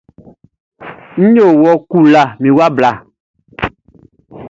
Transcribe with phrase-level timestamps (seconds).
[1.21, 2.91] Nʼyo wɔ kula mi wa bla.